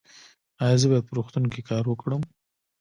[0.63, 2.21] ایا زه باید په روغتون کې کار وکړم؟